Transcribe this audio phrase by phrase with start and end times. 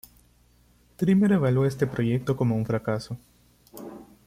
[0.95, 3.19] Trimmer evaluó este proyecto como un fracaso.